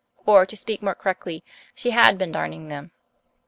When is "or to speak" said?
0.25-0.81